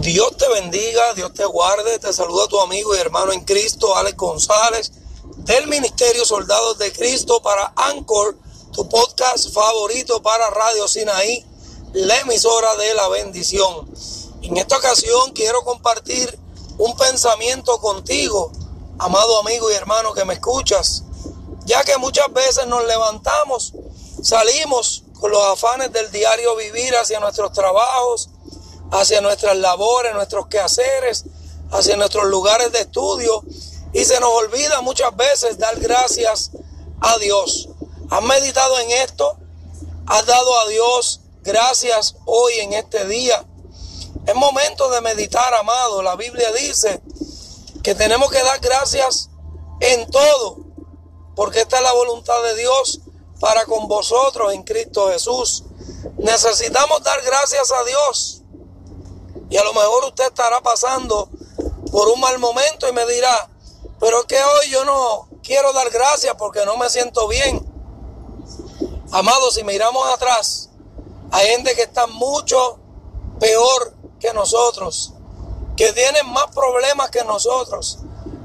Dios 0.00 0.34
te 0.38 0.48
bendiga, 0.48 1.12
Dios 1.12 1.34
te 1.34 1.44
guarde, 1.44 1.98
te 1.98 2.10
saluda 2.14 2.48
tu 2.48 2.58
amigo 2.58 2.96
y 2.96 2.98
hermano 2.98 3.32
en 3.32 3.44
Cristo, 3.44 3.94
Alex 3.94 4.16
González, 4.16 4.92
del 5.36 5.66
Ministerio 5.66 6.24
Soldados 6.24 6.78
de 6.78 6.90
Cristo 6.90 7.42
para 7.42 7.74
Anchor, 7.76 8.38
tu 8.72 8.88
podcast 8.88 9.52
favorito 9.52 10.22
para 10.22 10.48
Radio 10.48 10.88
Sinaí, 10.88 11.44
la 11.92 12.16
emisora 12.16 12.76
de 12.76 12.94
la 12.94 13.08
bendición. 13.08 13.92
En 14.40 14.56
esta 14.56 14.78
ocasión 14.78 15.32
quiero 15.32 15.60
compartir 15.64 16.38
un 16.78 16.96
pensamiento 16.96 17.78
contigo, 17.78 18.52
amado 18.98 19.40
amigo 19.40 19.70
y 19.70 19.74
hermano 19.74 20.14
que 20.14 20.24
me 20.24 20.32
escuchas, 20.32 21.02
ya 21.66 21.84
que 21.84 21.98
muchas 21.98 22.32
veces 22.32 22.66
nos 22.66 22.86
levantamos, 22.86 23.74
salimos 24.22 25.02
con 25.20 25.30
los 25.30 25.44
afanes 25.44 25.92
del 25.92 26.10
diario 26.10 26.56
vivir 26.56 26.96
hacia 26.96 27.20
nuestros 27.20 27.52
trabajos, 27.52 28.30
hacia 28.90 29.20
nuestras 29.20 29.56
labores, 29.56 30.14
nuestros 30.14 30.46
quehaceres, 30.48 31.24
hacia 31.70 31.96
nuestros 31.96 32.26
lugares 32.26 32.72
de 32.72 32.80
estudio 32.80 33.42
y 33.92 34.04
se 34.04 34.20
nos 34.20 34.30
olvida 34.30 34.80
muchas 34.80 35.14
veces 35.16 35.58
dar 35.58 35.78
gracias 35.78 36.50
a 37.00 37.18
Dios. 37.18 37.68
¿Has 38.10 38.22
meditado 38.22 38.78
en 38.80 38.90
esto? 38.90 39.36
¿Has 40.06 40.26
dado 40.26 40.60
a 40.60 40.68
Dios 40.68 41.20
gracias 41.42 42.16
hoy 42.24 42.54
en 42.60 42.72
este 42.72 43.06
día? 43.06 43.44
Es 44.26 44.34
momento 44.34 44.90
de 44.90 45.00
meditar, 45.00 45.54
amado. 45.54 46.02
La 46.02 46.16
Biblia 46.16 46.52
dice 46.52 47.00
que 47.82 47.94
tenemos 47.94 48.30
que 48.30 48.42
dar 48.42 48.60
gracias 48.60 49.30
en 49.80 50.10
todo, 50.10 50.58
porque 51.34 51.60
esta 51.60 51.78
es 51.78 51.82
la 51.82 51.92
voluntad 51.92 52.42
de 52.42 52.56
Dios 52.56 53.00
para 53.40 53.64
con 53.64 53.88
vosotros 53.88 54.52
en 54.52 54.62
Cristo 54.62 55.10
Jesús. 55.10 55.64
Necesitamos 56.18 57.02
dar 57.02 57.22
gracias 57.22 57.72
a 57.72 57.84
Dios 57.84 58.39
mejor 59.80 60.04
usted 60.04 60.26
estará 60.26 60.60
pasando 60.60 61.28
por 61.90 62.08
un 62.08 62.20
mal 62.20 62.38
momento 62.38 62.88
y 62.88 62.92
me 62.92 63.06
dirá, 63.06 63.50
pero 63.98 64.26
que 64.26 64.36
hoy 64.36 64.70
yo 64.70 64.84
no 64.84 65.28
quiero 65.42 65.72
dar 65.72 65.90
gracias 65.90 66.34
porque 66.38 66.64
no 66.66 66.76
me 66.76 66.88
siento 66.90 67.26
bien. 67.28 67.66
Amados, 69.12 69.54
si 69.54 69.64
miramos 69.64 70.06
atrás, 70.08 70.70
hay 71.32 71.48
gente 71.48 71.74
que 71.74 71.82
está 71.82 72.06
mucho 72.06 72.78
peor 73.38 73.94
que 74.20 74.32
nosotros, 74.34 75.14
que 75.76 75.92
tienen 75.92 76.30
más 76.30 76.54
problemas 76.54 77.10
que 77.10 77.24
nosotros, 77.24 77.98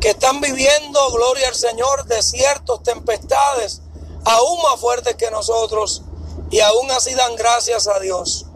que 0.00 0.10
están 0.10 0.40
viviendo, 0.40 1.10
gloria 1.12 1.48
al 1.48 1.54
Señor, 1.54 2.04
desiertos, 2.04 2.82
tempestades, 2.82 3.80
aún 4.24 4.62
más 4.62 4.78
fuertes 4.78 5.16
que 5.16 5.30
nosotros, 5.30 6.02
y 6.50 6.60
aún 6.60 6.90
así 6.90 7.14
dan 7.14 7.34
gracias 7.36 7.88
a 7.88 7.98
Dios. 7.98 8.46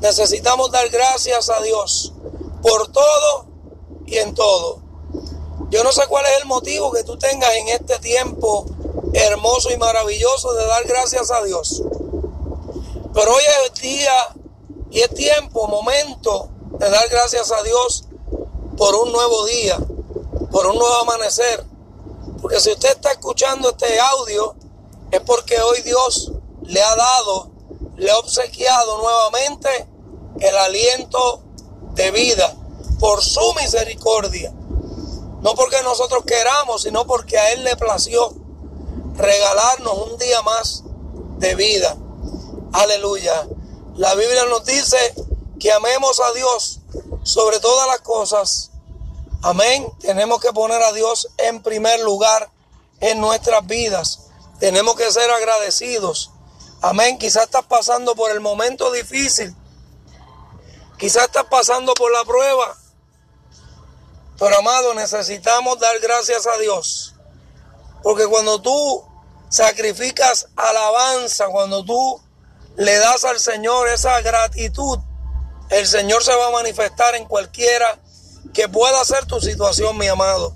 Necesitamos 0.00 0.70
dar 0.70 0.88
gracias 0.88 1.50
a 1.50 1.60
Dios 1.60 2.12
por 2.62 2.90
todo 2.90 3.46
y 4.06 4.16
en 4.18 4.34
todo. 4.34 4.80
Yo 5.70 5.84
no 5.84 5.92
sé 5.92 6.02
cuál 6.08 6.26
es 6.26 6.40
el 6.40 6.46
motivo 6.46 6.90
que 6.90 7.04
tú 7.04 7.16
tengas 7.16 7.54
en 7.54 7.68
este 7.68 7.98
tiempo 7.98 8.66
hermoso 9.12 9.70
y 9.70 9.76
maravilloso 9.76 10.52
de 10.54 10.66
dar 10.66 10.84
gracias 10.84 11.30
a 11.30 11.42
Dios. 11.42 11.82
Pero 13.12 13.34
hoy 13.34 13.42
es 13.66 13.80
día 13.80 14.34
y 14.90 15.00
es 15.00 15.10
tiempo, 15.14 15.68
momento 15.68 16.48
de 16.78 16.88
dar 16.88 17.08
gracias 17.08 17.52
a 17.52 17.62
Dios 17.62 18.04
por 18.76 18.94
un 18.94 19.12
nuevo 19.12 19.44
día, 19.46 19.78
por 20.50 20.66
un 20.66 20.76
nuevo 20.76 20.94
amanecer. 21.02 21.64
Porque 22.40 22.58
si 22.58 22.70
usted 22.72 22.90
está 22.90 23.12
escuchando 23.12 23.70
este 23.70 24.00
audio, 24.00 24.54
es 25.10 25.20
porque 25.20 25.60
hoy 25.60 25.82
Dios 25.82 26.32
le 26.62 26.82
ha 26.82 26.96
dado, 26.96 27.49
le 28.00 28.10
ha 28.10 28.18
obsequiado 28.18 28.96
nuevamente 28.96 29.68
el 30.40 30.56
aliento 30.56 31.42
de 31.92 32.10
vida 32.10 32.56
por 32.98 33.22
su 33.22 33.52
misericordia. 33.54 34.50
No 35.42 35.54
porque 35.54 35.82
nosotros 35.82 36.24
queramos, 36.24 36.82
sino 36.82 37.06
porque 37.06 37.38
a 37.38 37.52
Él 37.52 37.62
le 37.62 37.76
plació 37.76 38.34
regalarnos 39.16 39.98
un 40.10 40.16
día 40.16 40.40
más 40.40 40.82
de 41.36 41.54
vida. 41.54 41.94
Aleluya. 42.72 43.46
La 43.96 44.14
Biblia 44.14 44.46
nos 44.46 44.64
dice 44.64 44.96
que 45.58 45.70
amemos 45.70 46.20
a 46.20 46.32
Dios 46.32 46.80
sobre 47.22 47.60
todas 47.60 47.86
las 47.86 48.00
cosas. 48.00 48.70
Amén. 49.42 49.86
Tenemos 50.00 50.40
que 50.40 50.54
poner 50.54 50.82
a 50.82 50.92
Dios 50.92 51.28
en 51.36 51.62
primer 51.62 52.00
lugar 52.00 52.50
en 53.00 53.20
nuestras 53.20 53.66
vidas. 53.66 54.20
Tenemos 54.58 54.96
que 54.96 55.12
ser 55.12 55.30
agradecidos. 55.30 56.30
Amén. 56.82 57.18
Quizás 57.18 57.44
estás 57.44 57.64
pasando 57.64 58.14
por 58.14 58.30
el 58.30 58.40
momento 58.40 58.90
difícil 58.92 59.54
Quizás 61.00 61.24
estás 61.24 61.44
pasando 61.44 61.94
por 61.94 62.12
la 62.12 62.22
prueba. 62.26 62.76
Pero 64.38 64.58
amado, 64.58 64.92
necesitamos 64.92 65.80
dar 65.80 65.98
gracias 65.98 66.46
a 66.46 66.58
Dios. 66.58 67.14
Porque 68.02 68.26
cuando 68.26 68.60
tú 68.60 69.02
sacrificas 69.48 70.48
alabanza, 70.56 71.46
cuando 71.46 71.82
tú 71.86 72.20
le 72.76 72.98
das 72.98 73.24
al 73.24 73.40
Señor 73.40 73.88
esa 73.88 74.20
gratitud, 74.20 74.98
el 75.70 75.86
Señor 75.86 76.22
se 76.22 76.36
va 76.36 76.48
a 76.48 76.50
manifestar 76.50 77.14
en 77.14 77.24
cualquiera 77.24 77.98
que 78.52 78.68
pueda 78.68 79.02
ser 79.06 79.24
tu 79.24 79.40
situación, 79.40 79.96
mi 79.96 80.06
amado. 80.06 80.54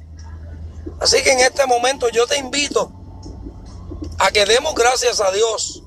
Así 1.00 1.22
que 1.22 1.32
en 1.32 1.40
este 1.40 1.64
momento 1.64 2.10
yo 2.10 2.26
te 2.26 2.36
invito 2.36 2.92
a 4.18 4.30
que 4.30 4.44
demos 4.44 4.74
gracias 4.74 5.22
a 5.22 5.30
Dios. 5.30 5.83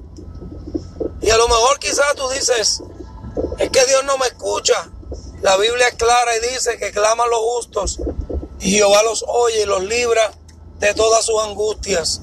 Y 1.22 1.30
a 1.30 1.38
lo 1.38 1.48
mejor 1.48 1.80
quizás 1.80 2.16
tú 2.16 2.28
dices, 2.30 2.82
es 3.58 3.70
que 3.70 3.86
Dios 3.86 4.04
no 4.06 4.18
me 4.18 4.28
escucha. 4.28 4.90
La 5.42 5.58
Biblia 5.58 5.88
es 5.88 5.96
clara 5.96 6.36
y 6.38 6.54
dice 6.54 6.78
que 6.78 6.92
claman 6.92 7.30
los 7.30 7.40
justos 7.40 8.00
y 8.60 8.72
Jehová 8.72 9.04
los 9.04 9.24
oye 9.28 9.62
y 9.62 9.66
los 9.66 9.84
libra 9.84 10.32
de 10.80 10.94
todas 10.94 11.26
sus 11.26 11.42
angustias. 11.44 12.22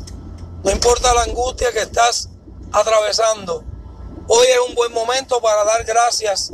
No 0.63 0.71
importa 0.71 1.15
la 1.15 1.23
angustia 1.23 1.73
que 1.73 1.81
estás 1.81 2.29
atravesando. 2.73 3.65
Hoy 4.27 4.47
es 4.47 4.59
un 4.69 4.75
buen 4.75 4.93
momento 4.93 5.41
para 5.41 5.65
dar 5.65 5.85
gracias 5.85 6.51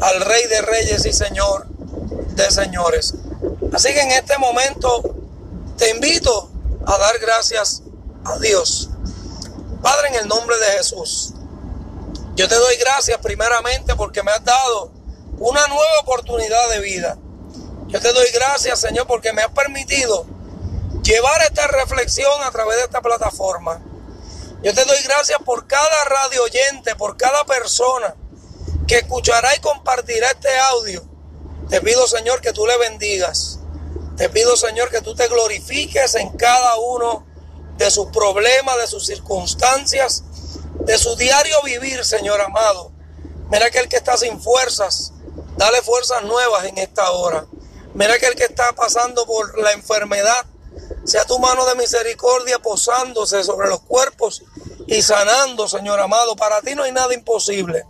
al 0.00 0.20
Rey 0.22 0.46
de 0.46 0.62
Reyes 0.62 1.04
y 1.06 1.12
Señor 1.12 1.66
de 1.68 2.50
Señores. 2.50 3.14
Así 3.72 3.92
que 3.92 4.00
en 4.00 4.10
este 4.12 4.38
momento 4.38 5.02
te 5.76 5.90
invito 5.90 6.50
a 6.86 6.98
dar 6.98 7.18
gracias 7.18 7.82
a 8.24 8.38
Dios. 8.38 8.88
Padre, 9.82 10.08
en 10.08 10.14
el 10.14 10.28
nombre 10.28 10.56
de 10.58 10.78
Jesús. 10.78 11.31
Yo 12.34 12.48
te 12.48 12.54
doy 12.54 12.76
gracias 12.76 13.18
primeramente 13.18 13.94
porque 13.94 14.22
me 14.22 14.30
has 14.30 14.42
dado 14.42 14.90
una 15.38 15.66
nueva 15.66 16.00
oportunidad 16.00 16.70
de 16.70 16.80
vida. 16.80 17.18
Yo 17.88 18.00
te 18.00 18.10
doy 18.10 18.26
gracias, 18.32 18.80
Señor, 18.80 19.06
porque 19.06 19.34
me 19.34 19.42
has 19.42 19.50
permitido 19.50 20.24
llevar 21.02 21.42
esta 21.42 21.66
reflexión 21.66 22.42
a 22.42 22.50
través 22.50 22.78
de 22.78 22.84
esta 22.84 23.02
plataforma. 23.02 23.82
Yo 24.62 24.72
te 24.72 24.84
doy 24.84 24.96
gracias 25.04 25.40
por 25.44 25.66
cada 25.66 26.04
radio 26.04 26.44
oyente, 26.44 26.96
por 26.96 27.18
cada 27.18 27.44
persona 27.44 28.14
que 28.88 28.98
escuchará 28.98 29.54
y 29.54 29.60
compartirá 29.60 30.30
este 30.30 30.56
audio. 30.58 31.04
Te 31.68 31.82
pido, 31.82 32.06
Señor, 32.06 32.40
que 32.40 32.54
tú 32.54 32.66
le 32.66 32.78
bendigas. 32.78 33.58
Te 34.16 34.30
pido, 34.30 34.56
Señor, 34.56 34.88
que 34.88 35.02
tú 35.02 35.14
te 35.14 35.28
glorifiques 35.28 36.14
en 36.14 36.30
cada 36.30 36.76
uno 36.76 37.26
de 37.76 37.90
sus 37.90 38.06
problemas, 38.06 38.78
de 38.78 38.86
sus 38.86 39.04
circunstancias 39.04 40.24
de 40.84 40.98
su 40.98 41.14
diario 41.16 41.62
vivir, 41.62 42.04
Señor 42.04 42.40
amado. 42.40 42.92
Mira 43.50 43.70
que 43.70 43.78
el 43.78 43.88
que 43.88 43.96
está 43.96 44.16
sin 44.16 44.40
fuerzas, 44.40 45.12
dale 45.56 45.82
fuerzas 45.82 46.22
nuevas 46.24 46.64
en 46.64 46.78
esta 46.78 47.10
hora. 47.12 47.46
Mira 47.94 48.18
que 48.18 48.26
el 48.26 48.34
que 48.34 48.44
está 48.44 48.72
pasando 48.72 49.26
por 49.26 49.58
la 49.58 49.72
enfermedad, 49.72 50.46
sea 51.04 51.24
tu 51.24 51.38
mano 51.38 51.66
de 51.66 51.74
misericordia 51.74 52.58
posándose 52.58 53.44
sobre 53.44 53.68
los 53.68 53.80
cuerpos 53.80 54.42
y 54.86 55.02
sanando, 55.02 55.68
Señor 55.68 56.00
amado. 56.00 56.34
Para 56.36 56.60
ti 56.62 56.74
no 56.74 56.84
hay 56.84 56.92
nada 56.92 57.12
imposible. 57.14 57.84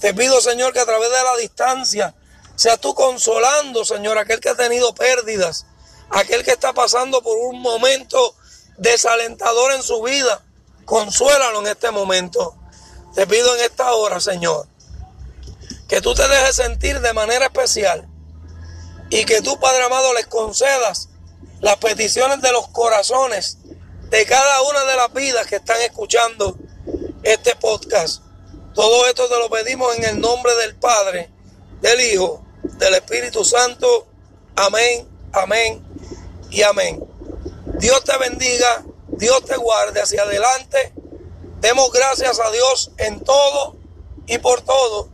Te 0.00 0.14
pido, 0.14 0.40
Señor, 0.40 0.72
que 0.72 0.80
a 0.80 0.86
través 0.86 1.10
de 1.10 1.22
la 1.22 1.36
distancia, 1.36 2.14
sea 2.56 2.76
tú 2.76 2.94
consolando, 2.94 3.84
Señor, 3.84 4.18
aquel 4.18 4.40
que 4.40 4.50
ha 4.50 4.54
tenido 4.54 4.94
pérdidas, 4.94 5.66
aquel 6.10 6.44
que 6.44 6.52
está 6.52 6.72
pasando 6.72 7.22
por 7.22 7.36
un 7.38 7.60
momento 7.60 8.36
desalentador 8.78 9.72
en 9.72 9.82
su 9.82 10.02
vida. 10.02 10.44
Consuélalo 10.84 11.60
en 11.60 11.68
este 11.68 11.90
momento. 11.90 12.56
Te 13.14 13.26
pido 13.26 13.54
en 13.56 13.62
esta 13.62 13.92
hora, 13.92 14.20
Señor, 14.20 14.66
que 15.88 16.00
tú 16.00 16.14
te 16.14 16.26
dejes 16.26 16.56
sentir 16.56 17.00
de 17.00 17.12
manera 17.12 17.46
especial 17.46 18.08
y 19.10 19.24
que 19.24 19.42
tú, 19.42 19.60
Padre 19.60 19.84
amado, 19.84 20.14
les 20.14 20.26
concedas 20.26 21.10
las 21.60 21.76
peticiones 21.76 22.40
de 22.40 22.52
los 22.52 22.68
corazones 22.68 23.58
de 24.08 24.26
cada 24.26 24.62
una 24.62 24.84
de 24.84 24.96
las 24.96 25.12
vidas 25.12 25.46
que 25.46 25.56
están 25.56 25.80
escuchando 25.82 26.56
este 27.22 27.54
podcast. 27.56 28.22
Todo 28.74 29.06
esto 29.06 29.28
te 29.28 29.38
lo 29.38 29.50
pedimos 29.50 29.94
en 29.96 30.04
el 30.04 30.20
nombre 30.20 30.54
del 30.56 30.76
Padre, 30.76 31.30
del 31.80 32.00
Hijo, 32.00 32.44
del 32.62 32.94
Espíritu 32.94 33.44
Santo. 33.44 34.06
Amén, 34.56 35.08
amén 35.32 35.82
y 36.50 36.62
amén. 36.62 37.02
Dios 37.78 38.02
te 38.04 38.16
bendiga 38.18 38.84
Dios 39.22 39.44
te 39.44 39.56
guarde 39.56 40.02
hacia 40.02 40.22
adelante. 40.22 40.92
Demos 41.60 41.92
gracias 41.92 42.40
a 42.40 42.50
Dios 42.50 42.90
en 42.96 43.20
todo 43.20 43.76
y 44.26 44.38
por 44.38 44.62
todo. 44.62 45.10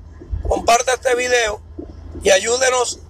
Comparte 0.49 0.93
este 0.95 1.15
video 1.15 1.61
y 2.23 2.31
ayúdenos 2.31 3.01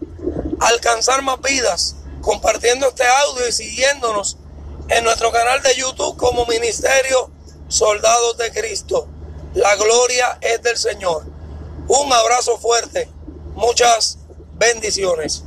a 0.58 0.66
alcanzar 0.66 1.22
más 1.22 1.40
vidas 1.40 1.94
compartiendo 2.20 2.88
este 2.88 3.06
audio 3.06 3.46
y 3.46 3.52
siguiéndonos 3.52 4.38
en 4.88 5.04
nuestro 5.04 5.30
canal 5.30 5.62
de 5.62 5.76
YouTube 5.76 6.16
como 6.16 6.46
Ministerio 6.46 7.30
Soldados 7.68 8.36
de 8.36 8.50
Cristo. 8.50 9.06
La 9.54 9.76
gloria 9.76 10.38
es 10.40 10.60
del 10.62 10.76
Señor. 10.76 11.22
Un 11.86 12.12
abrazo 12.12 12.58
fuerte. 12.58 13.08
Muchas 13.54 14.18
bendiciones. 14.54 15.44